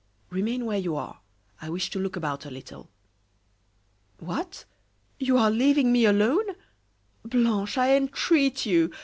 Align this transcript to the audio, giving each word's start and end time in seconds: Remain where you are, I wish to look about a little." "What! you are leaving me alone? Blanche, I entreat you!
Remain 0.31 0.65
where 0.65 0.79
you 0.79 0.95
are, 0.95 1.19
I 1.61 1.69
wish 1.69 1.91
to 1.91 1.99
look 1.99 2.15
about 2.15 2.43
a 2.43 2.49
little." 2.49 2.89
"What! 4.17 4.65
you 5.19 5.37
are 5.37 5.51
leaving 5.51 5.91
me 5.91 6.05
alone? 6.05 6.55
Blanche, 7.23 7.77
I 7.77 7.95
entreat 7.95 8.65
you! 8.65 8.89